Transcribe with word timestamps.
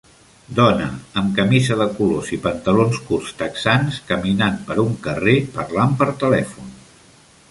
Dona 0.59 0.85
amb 1.21 1.33
camisa 1.39 1.75
de 1.81 1.85
colors 1.99 2.31
i 2.37 2.39
pantalons 2.45 2.97
curts 3.09 3.35
texans 3.43 3.99
caminant 4.13 4.57
per 4.69 4.79
un 4.87 4.97
carrer 5.09 5.37
parlant 5.61 5.97
per 6.03 6.09
telèfon. 6.27 6.73